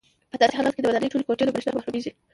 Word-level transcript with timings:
په 0.31 0.35
داسې 0.39 0.57
حالاتو 0.57 0.75
کې 0.75 0.81
د 0.83 0.87
ودانۍ 0.89 1.07
ټولې 1.11 1.25
کوټې 1.27 1.43
له 1.45 1.53
برېښنا 1.53 1.75
محرومېږي. 1.77 2.11